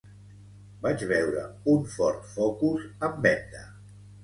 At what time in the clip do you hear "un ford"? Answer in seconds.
1.75-2.27